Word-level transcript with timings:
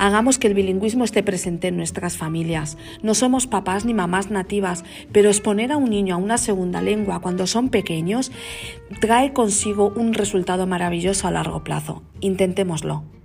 Hagamos 0.00 0.38
que 0.38 0.48
el 0.48 0.54
bilingüismo 0.54 1.04
esté 1.04 1.22
presente 1.22 1.68
en 1.68 1.76
nuestras 1.76 2.16
familias. 2.16 2.78
No 3.02 3.14
somos 3.14 3.46
papás 3.46 3.84
ni 3.84 3.92
mamás 3.92 4.30
nativas, 4.30 4.82
pero 5.12 5.28
exponer 5.28 5.72
a 5.72 5.76
un 5.76 5.90
niño 5.90 6.14
a 6.14 6.16
una 6.18 6.38
segunda 6.38 6.80
lengua 6.80 7.20
cuando 7.20 7.46
son 7.46 7.68
pequeños 7.68 8.32
trae 9.02 9.34
consigo 9.34 9.92
un 9.94 10.14
resultado 10.14 10.66
maravilloso 10.66 11.28
a 11.28 11.32
largo 11.32 11.64
plazo. 11.64 12.02
Intentémoslo. 12.20 13.19